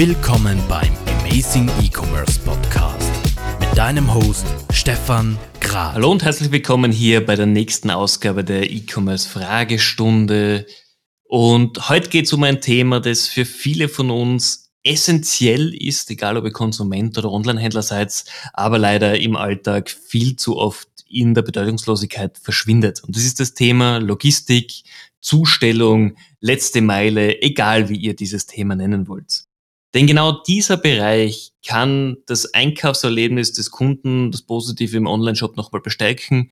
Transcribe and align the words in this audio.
Willkommen 0.00 0.58
beim 0.66 0.94
Amazing 1.20 1.68
E-Commerce 1.82 2.40
Podcast 2.40 3.12
mit 3.60 3.76
deinem 3.76 4.14
Host 4.14 4.46
Stefan 4.72 5.38
Grad. 5.60 5.92
Hallo 5.92 6.10
und 6.10 6.24
herzlich 6.24 6.50
willkommen 6.50 6.90
hier 6.90 7.26
bei 7.26 7.36
der 7.36 7.44
nächsten 7.44 7.90
Ausgabe 7.90 8.42
der 8.42 8.70
E-Commerce 8.70 9.28
Fragestunde. 9.28 10.64
Und 11.24 11.90
heute 11.90 12.08
geht 12.08 12.24
es 12.24 12.32
um 12.32 12.42
ein 12.44 12.62
Thema, 12.62 13.00
das 13.00 13.26
für 13.28 13.44
viele 13.44 13.90
von 13.90 14.10
uns 14.10 14.72
essentiell 14.84 15.74
ist, 15.74 16.10
egal 16.10 16.38
ob 16.38 16.46
ihr 16.46 16.52
Konsument 16.52 17.18
oder 17.18 17.30
Onlinehändler 17.30 17.82
seid, 17.82 18.24
aber 18.54 18.78
leider 18.78 19.20
im 19.20 19.36
Alltag 19.36 19.90
viel 19.90 20.36
zu 20.36 20.56
oft 20.56 20.88
in 21.10 21.34
der 21.34 21.42
Bedeutungslosigkeit 21.42 22.38
verschwindet. 22.38 23.04
Und 23.04 23.16
das 23.16 23.24
ist 23.24 23.38
das 23.38 23.52
Thema 23.52 23.98
Logistik, 23.98 24.72
Zustellung, 25.20 26.16
letzte 26.40 26.80
Meile, 26.80 27.42
egal 27.42 27.90
wie 27.90 27.96
ihr 27.96 28.16
dieses 28.16 28.46
Thema 28.46 28.74
nennen 28.74 29.06
wollt. 29.06 29.49
Denn 29.94 30.06
genau 30.06 30.42
dieser 30.42 30.76
Bereich 30.76 31.52
kann 31.66 32.18
das 32.26 32.54
Einkaufserlebnis 32.54 33.52
des 33.52 33.70
Kunden, 33.70 34.30
das 34.30 34.42
Positive 34.42 34.96
im 34.96 35.06
Onlineshop 35.06 35.56
nochmal 35.56 35.80
bestärken. 35.80 36.50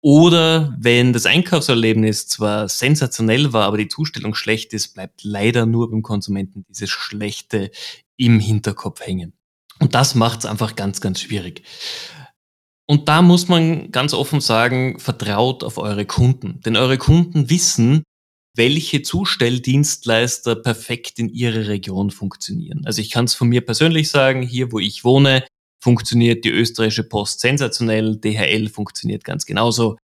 Oder 0.00 0.76
wenn 0.78 1.12
das 1.12 1.26
Einkaufserlebnis 1.26 2.28
zwar 2.28 2.68
sensationell 2.68 3.52
war, 3.52 3.66
aber 3.66 3.78
die 3.78 3.88
Zustellung 3.88 4.34
schlecht 4.34 4.72
ist, 4.72 4.94
bleibt 4.94 5.24
leider 5.24 5.66
nur 5.66 5.90
beim 5.90 6.02
Konsumenten 6.02 6.64
dieses 6.68 6.90
Schlechte 6.90 7.70
im 8.16 8.38
Hinterkopf 8.40 9.00
hängen. 9.00 9.34
Und 9.80 9.94
das 9.94 10.14
macht 10.14 10.40
es 10.40 10.46
einfach 10.46 10.76
ganz, 10.76 11.00
ganz 11.00 11.20
schwierig. 11.20 11.62
Und 12.86 13.08
da 13.08 13.20
muss 13.22 13.48
man 13.48 13.90
ganz 13.90 14.14
offen 14.14 14.40
sagen, 14.40 14.98
vertraut 14.98 15.62
auf 15.62 15.76
eure 15.78 16.06
Kunden. 16.06 16.60
Denn 16.60 16.76
eure 16.76 16.96
Kunden 16.96 17.50
wissen, 17.50 18.02
welche 18.58 19.02
Zustelldienstleister 19.02 20.56
perfekt 20.56 21.18
in 21.20 21.28
ihrer 21.28 21.68
Region 21.68 22.10
funktionieren. 22.10 22.82
Also 22.84 23.00
ich 23.00 23.10
kann 23.10 23.24
es 23.24 23.34
von 23.34 23.48
mir 23.48 23.60
persönlich 23.60 24.10
sagen, 24.10 24.42
hier 24.42 24.72
wo 24.72 24.80
ich 24.80 25.04
wohne, 25.04 25.46
funktioniert 25.80 26.44
die 26.44 26.50
österreichische 26.50 27.04
Post 27.04 27.40
sensationell, 27.40 28.16
DHL 28.16 28.68
funktioniert 28.68 29.22
ganz 29.22 29.46
genauso. 29.46 29.96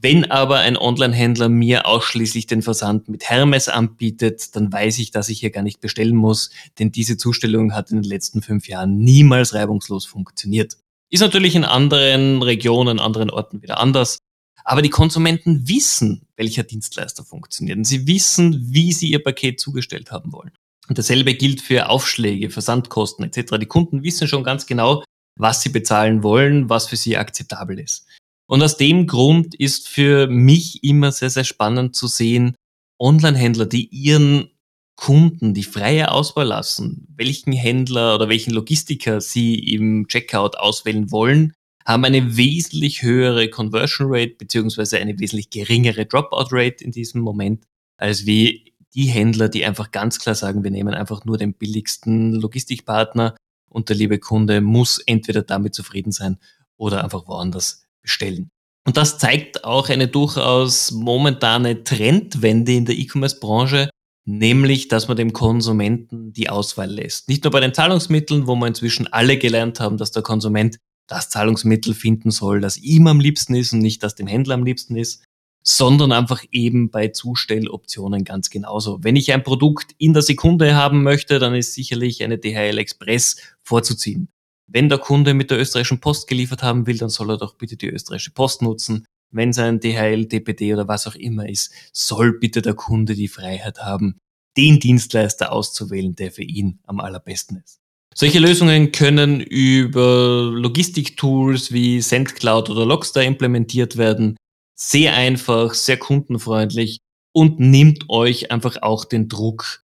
Wenn 0.00 0.30
aber 0.30 0.58
ein 0.58 0.78
Online-Händler 0.78 1.50
mir 1.50 1.86
ausschließlich 1.86 2.46
den 2.46 2.62
Versand 2.62 3.08
mit 3.08 3.28
Hermes 3.28 3.68
anbietet, 3.68 4.56
dann 4.56 4.72
weiß 4.72 4.98
ich, 4.98 5.10
dass 5.10 5.28
ich 5.28 5.40
hier 5.40 5.50
gar 5.50 5.62
nicht 5.62 5.80
bestellen 5.80 6.16
muss, 6.16 6.50
denn 6.78 6.90
diese 6.90 7.18
Zustellung 7.18 7.74
hat 7.74 7.90
in 7.90 7.98
den 7.98 8.10
letzten 8.10 8.40
fünf 8.40 8.66
Jahren 8.66 8.98
niemals 8.98 9.54
reibungslos 9.54 10.06
funktioniert. 10.06 10.78
Ist 11.10 11.20
natürlich 11.20 11.54
in 11.54 11.64
anderen 11.64 12.42
Regionen, 12.42 12.98
anderen 12.98 13.30
Orten 13.30 13.62
wieder 13.62 13.78
anders. 13.78 14.18
Aber 14.64 14.82
die 14.82 14.90
Konsumenten 14.90 15.68
wissen, 15.68 16.26
welcher 16.36 16.62
Dienstleister 16.62 17.22
funktioniert. 17.22 17.76
Und 17.76 17.84
sie 17.84 18.06
wissen, 18.06 18.72
wie 18.72 18.92
sie 18.92 19.10
ihr 19.10 19.22
Paket 19.22 19.60
zugestellt 19.60 20.10
haben 20.10 20.32
wollen. 20.32 20.52
Und 20.88 20.98
dasselbe 20.98 21.34
gilt 21.34 21.60
für 21.60 21.88
Aufschläge, 21.88 22.50
Versandkosten 22.50 23.24
etc. 23.24 23.58
Die 23.60 23.66
Kunden 23.66 24.02
wissen 24.02 24.26
schon 24.26 24.44
ganz 24.44 24.66
genau, 24.66 25.04
was 25.38 25.62
sie 25.62 25.68
bezahlen 25.68 26.22
wollen, 26.22 26.68
was 26.68 26.88
für 26.88 26.96
sie 26.96 27.16
akzeptabel 27.16 27.78
ist. 27.78 28.06
Und 28.46 28.62
aus 28.62 28.76
dem 28.76 29.06
Grund 29.06 29.54
ist 29.54 29.88
für 29.88 30.26
mich 30.26 30.84
immer 30.84 31.12
sehr, 31.12 31.30
sehr 31.30 31.44
spannend 31.44 31.94
zu 31.94 32.06
sehen, 32.06 32.54
Online-Händler, 33.00 33.66
die 33.66 33.86
ihren 33.86 34.50
Kunden 34.96 35.54
die 35.54 35.64
freie 35.64 36.12
Auswahl 36.12 36.46
lassen, 36.46 37.08
welchen 37.16 37.52
Händler 37.52 38.14
oder 38.14 38.28
welchen 38.28 38.52
Logistiker 38.52 39.20
sie 39.20 39.58
im 39.58 40.06
Checkout 40.06 40.56
auswählen 40.56 41.10
wollen, 41.10 41.52
haben 41.86 42.04
eine 42.04 42.36
wesentlich 42.36 43.02
höhere 43.02 43.48
Conversion 43.48 44.08
Rate 44.10 44.36
beziehungsweise 44.38 44.98
eine 44.98 45.18
wesentlich 45.18 45.50
geringere 45.50 46.06
Dropout 46.06 46.48
Rate 46.50 46.82
in 46.82 46.92
diesem 46.92 47.20
Moment, 47.20 47.64
als 47.96 48.26
wie 48.26 48.72
die 48.94 49.06
Händler, 49.06 49.48
die 49.48 49.64
einfach 49.64 49.90
ganz 49.90 50.18
klar 50.18 50.34
sagen, 50.34 50.64
wir 50.64 50.70
nehmen 50.70 50.94
einfach 50.94 51.24
nur 51.24 51.36
den 51.36 51.54
billigsten 51.54 52.32
Logistikpartner 52.34 53.34
und 53.68 53.88
der 53.88 53.96
liebe 53.96 54.18
Kunde 54.18 54.60
muss 54.60 54.98
entweder 54.98 55.42
damit 55.42 55.74
zufrieden 55.74 56.12
sein 56.12 56.38
oder 56.76 57.02
einfach 57.02 57.26
woanders 57.26 57.84
bestellen. 58.02 58.50
Und 58.86 58.96
das 58.96 59.18
zeigt 59.18 59.64
auch 59.64 59.88
eine 59.88 60.08
durchaus 60.08 60.92
momentane 60.92 61.84
Trendwende 61.84 62.72
in 62.72 62.84
der 62.84 62.96
E-Commerce-Branche, 62.96 63.88
nämlich, 64.26 64.88
dass 64.88 65.08
man 65.08 65.16
dem 65.16 65.32
Konsumenten 65.32 66.32
die 66.32 66.50
Auswahl 66.50 66.90
lässt. 66.90 67.28
Nicht 67.28 67.44
nur 67.44 67.50
bei 67.50 67.60
den 67.60 67.74
Zahlungsmitteln, 67.74 68.46
wo 68.46 68.54
wir 68.56 68.66
inzwischen 68.66 69.06
alle 69.12 69.38
gelernt 69.38 69.80
haben, 69.80 69.96
dass 69.96 70.12
der 70.12 70.22
Konsument 70.22 70.78
das 71.06 71.30
Zahlungsmittel 71.30 71.94
finden 71.94 72.30
soll, 72.30 72.60
das 72.60 72.76
ihm 72.78 73.06
am 73.06 73.20
liebsten 73.20 73.54
ist 73.54 73.72
und 73.72 73.80
nicht 73.80 74.02
das 74.02 74.14
dem 74.14 74.26
Händler 74.26 74.54
am 74.54 74.64
liebsten 74.64 74.96
ist, 74.96 75.24
sondern 75.66 76.12
einfach 76.12 76.44
eben 76.52 76.90
bei 76.90 77.08
Zustelloptionen 77.08 78.24
ganz 78.24 78.50
genauso. 78.50 79.02
Wenn 79.02 79.16
ich 79.16 79.32
ein 79.32 79.42
Produkt 79.42 79.94
in 79.98 80.12
der 80.12 80.22
Sekunde 80.22 80.76
haben 80.76 81.02
möchte, 81.02 81.38
dann 81.38 81.54
ist 81.54 81.72
sicherlich 81.72 82.22
eine 82.22 82.38
DHL 82.38 82.78
Express 82.78 83.36
vorzuziehen. 83.62 84.28
Wenn 84.66 84.88
der 84.88 84.98
Kunde 84.98 85.34
mit 85.34 85.50
der 85.50 85.58
österreichischen 85.58 86.00
Post 86.00 86.26
geliefert 86.26 86.62
haben 86.62 86.86
will, 86.86 86.98
dann 86.98 87.08
soll 87.08 87.30
er 87.30 87.38
doch 87.38 87.54
bitte 87.54 87.76
die 87.76 87.88
österreichische 87.88 88.32
Post 88.32 88.62
nutzen. 88.62 89.06
Wenn 89.30 89.50
es 89.50 89.58
ein 89.58 89.80
DHL, 89.80 90.26
DPD 90.26 90.74
oder 90.74 90.86
was 90.86 91.06
auch 91.06 91.16
immer 91.16 91.48
ist, 91.48 91.72
soll 91.92 92.38
bitte 92.38 92.62
der 92.62 92.74
Kunde 92.74 93.14
die 93.14 93.28
Freiheit 93.28 93.78
haben, 93.80 94.18
den 94.56 94.78
Dienstleister 94.78 95.50
auszuwählen, 95.50 96.14
der 96.14 96.30
für 96.30 96.44
ihn 96.44 96.78
am 96.84 97.00
allerbesten 97.00 97.56
ist. 97.56 97.80
Solche 98.16 98.38
Lösungen 98.38 98.92
können 98.92 99.40
über 99.40 100.52
Logistiktools 100.54 101.72
wie 101.72 102.00
SendCloud 102.00 102.70
oder 102.70 102.86
Logstar 102.86 103.24
implementiert 103.24 103.96
werden. 103.96 104.36
Sehr 104.76 105.14
einfach, 105.14 105.74
sehr 105.74 105.98
kundenfreundlich 105.98 107.00
und 107.32 107.58
nimmt 107.58 108.08
euch 108.08 108.52
einfach 108.52 108.82
auch 108.82 109.04
den 109.04 109.28
Druck, 109.28 109.82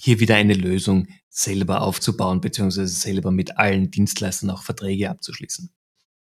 hier 0.00 0.20
wieder 0.20 0.36
eine 0.36 0.54
Lösung 0.54 1.08
selber 1.28 1.82
aufzubauen, 1.82 2.40
beziehungsweise 2.40 2.86
selber 2.94 3.32
mit 3.32 3.58
allen 3.58 3.90
Dienstleistern 3.90 4.50
auch 4.50 4.62
Verträge 4.62 5.10
abzuschließen. 5.10 5.70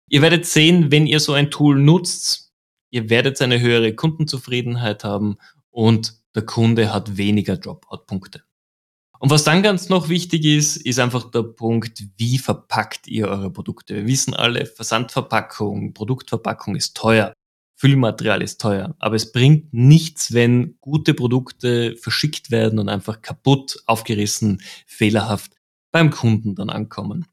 Ihr 0.09 0.23
werdet 0.23 0.47
sehen, 0.47 0.91
wenn 0.91 1.05
ihr 1.05 1.19
so 1.19 1.33
ein 1.33 1.51
Tool 1.51 1.79
nutzt, 1.79 2.51
ihr 2.89 3.11
werdet 3.11 3.39
eine 3.43 3.59
höhere 3.59 3.93
Kundenzufriedenheit 3.93 5.03
haben 5.03 5.37
und 5.69 6.15
der 6.33 6.43
Kunde 6.43 6.91
hat 6.91 7.17
weniger 7.17 7.57
Dropout-Punkte. 7.57 8.48
Und 9.19 9.29
was 9.29 9.43
dann 9.43 9.61
ganz 9.61 9.89
noch 9.89 10.07
wichtig 10.07 10.45
ist, 10.45 10.77
ist 10.77 10.97
einfach 10.97 11.29
der 11.29 11.43
Punkt, 11.43 12.03
wie 12.17 12.37
verpackt 12.37 13.05
ihr 13.07 13.27
eure 13.27 13.51
Produkte. 13.51 13.95
Wir 13.95 14.07
wissen 14.07 14.33
alle, 14.33 14.65
Versandverpackung, 14.65 15.93
Produktverpackung 15.93 16.77
ist 16.77 16.95
teuer. 16.95 17.33
Füllmaterial 17.75 18.41
ist 18.41 18.61
teuer. 18.61 18.95
Aber 18.97 19.15
es 19.15 19.31
bringt 19.31 19.73
nichts, 19.73 20.33
wenn 20.33 20.77
gute 20.79 21.13
Produkte 21.13 21.97
verschickt 21.97 22.49
werden 22.49 22.79
und 22.79 22.87
einfach 22.87 23.21
kaputt, 23.21 23.83
aufgerissen, 23.85 24.61
fehlerhaft 24.87 25.51
beim 25.91 26.11
Kunden 26.11 26.55
dann 26.55 26.69
ankommen. 26.69 27.25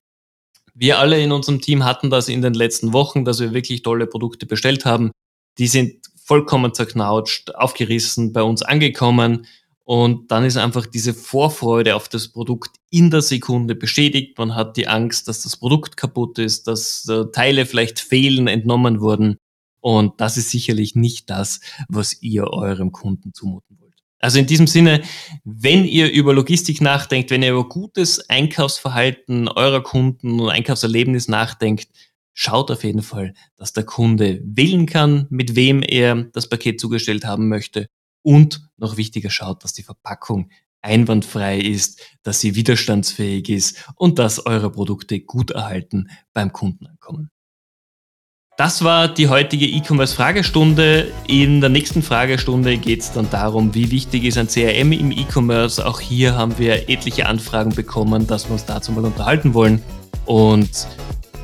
Wir 0.75 0.99
alle 0.99 1.21
in 1.21 1.33
unserem 1.33 1.61
Team 1.61 1.85
hatten 1.85 2.11
das 2.11 2.29
in 2.29 2.43
den 2.43 2.55
letzten 2.55 2.93
Wochen, 2.93 3.25
dass 3.25 3.41
wir 3.41 3.55
wirklich 3.55 3.83
tolle 3.83 4.07
Produkte 4.07 4.45
bestellt 4.45 4.85
haben. 4.85 5.13
Die 5.59 5.69
sind 5.69 6.05
vollkommen 6.17 6.75
zerknautscht, 6.75 7.55
aufgerissen, 7.55 8.33
bei 8.33 8.43
uns 8.43 8.63
angekommen 8.63 9.47
und 9.87 10.33
dann 10.33 10.45
ist 10.45 10.57
einfach 10.57 10.85
diese 10.85 11.15
Vorfreude 11.15 11.95
auf 11.95 12.09
das 12.09 12.27
Produkt 12.27 12.73
in 12.91 13.13
der 13.13 13.23
Sekunde 13.23 13.77
beschädigt. 13.77 14.37
Man 14.37 14.57
hat 14.57 14.77
die 14.77 14.89
Angst, 14.89 15.29
dass 15.29 15.45
das 15.45 15.57
Produkt 15.57 15.97
kaputt 15.97 16.41
ist, 16.41 16.67
dass 16.67 17.09
äh, 17.09 17.27
Teile 17.33 17.67
vielleicht 17.67 18.01
fehlen, 18.01 18.49
entnommen 18.49 19.01
wurden. 19.01 19.37
Und 19.81 20.21
das 20.21 20.39
ist 20.39 20.51
sicherlich 20.51 20.97
nicht 20.97 21.31
das, 21.31 21.61
was 21.89 22.21
ihr 22.21 22.49
eurem 22.49 22.91
Kunden 22.91 23.33
zumuten 23.33 23.79
wollt. 23.79 23.95
Also 24.19 24.41
in 24.41 24.47
diesem 24.47 24.67
Sinne, 24.67 25.03
wenn 25.45 25.85
ihr 25.85 26.11
über 26.11 26.35
Logistik 26.35 26.81
nachdenkt, 26.81 27.31
wenn 27.31 27.45
ihr 27.45 27.53
über 27.53 27.69
gutes 27.69 28.29
Einkaufsverhalten 28.29 29.47
eurer 29.47 29.85
Kunden 29.85 30.41
und 30.41 30.51
Einkaufserlebnis 30.51 31.29
nachdenkt, 31.29 31.87
schaut 32.35 32.73
auf 32.73 32.83
jeden 32.83 33.03
Fall, 33.03 33.35
dass 33.57 33.73
der 33.73 33.85
Kunde 33.85 34.41
wählen 34.43 34.87
kann, 34.87 35.29
mit 35.31 35.55
wem 35.55 35.85
er 35.85 36.25
das 36.33 36.49
Paket 36.49 36.81
zugestellt 36.81 37.25
haben 37.25 37.47
möchte 37.47 37.87
und 38.27 38.69
noch 38.77 38.97
wichtiger 38.97 39.31
schaut, 39.31 39.63
dass 39.63 39.73
die 39.73 39.85
Verpackung 39.85 40.51
einwandfrei 40.83 41.61
ist, 41.61 42.01
dass 42.25 42.41
sie 42.41 42.57
widerstandsfähig 42.57 43.49
ist 43.49 43.85
und 43.95 44.19
dass 44.19 44.45
eure 44.45 44.71
Produkte 44.73 45.21
gut 45.21 45.53
erhalten 45.53 46.11
beim 46.33 46.53
Kunden 46.53 46.89
ankommen. 46.89 47.31
Das 48.57 48.83
war 48.83 49.07
die 49.07 49.29
heutige 49.29 49.67
E-Commerce-Fragestunde. 49.67 51.13
In 51.29 51.61
der 51.61 51.71
nächsten 51.71 52.03
Fragestunde 52.03 52.79
geht 52.79 53.03
es 53.03 53.13
dann 53.13 53.31
darum, 53.31 53.75
wie 53.75 53.93
wichtig 53.93 54.25
ist 54.25 54.39
ein 54.39 54.49
CRM 54.49 54.91
im 54.91 55.13
E-Commerce. 55.13 55.87
Auch 55.87 56.01
hier 56.01 56.35
haben 56.35 56.59
wir 56.59 56.89
etliche 56.89 57.27
Anfragen 57.27 57.75
bekommen, 57.75 58.27
dass 58.27 58.47
wir 58.47 58.55
uns 58.55 58.65
dazu 58.65 58.91
mal 58.91 59.05
unterhalten 59.05 59.55
wollen. 59.55 59.83
Und 60.25 60.89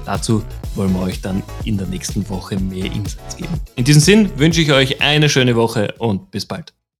dazu 0.04 0.42
wollen 0.74 0.92
wir 0.94 1.02
euch 1.02 1.20
dann 1.20 1.42
in 1.64 1.78
der 1.78 1.86
nächsten 1.86 2.28
Woche 2.28 2.58
mehr 2.58 2.86
Insights 2.86 3.36
geben. 3.36 3.60
In 3.76 3.84
diesem 3.84 4.00
Sinn 4.00 4.38
wünsche 4.38 4.60
ich 4.60 4.72
euch 4.72 5.00
eine 5.00 5.28
schöne 5.28 5.56
Woche 5.56 5.94
und 5.98 6.30
bis 6.30 6.46
bald. 6.46 6.72